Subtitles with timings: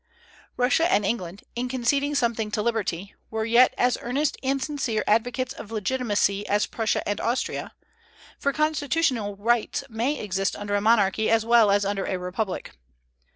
[0.57, 5.53] Russia and England, in conceding something to liberty, were yet as earnest and sincere advocates
[5.53, 7.75] of legitimacy as Prussia and Austria;
[8.39, 12.71] for constitutional rights may exist under a monarchy as well as under a republic.